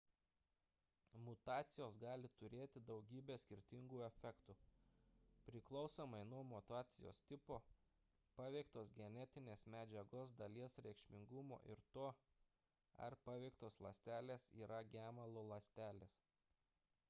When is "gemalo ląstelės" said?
14.99-16.21